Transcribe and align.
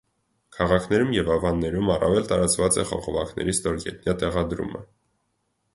Քաղաքներում 0.59 1.11
և 1.15 1.29
ավաններում 1.33 1.91
առավել 1.97 2.25
տարածված 2.33 2.81
է 2.85 2.87
խողովակների 2.93 3.57
ստորգետնյա 3.59 4.19
տեղադրումը։ 4.25 4.85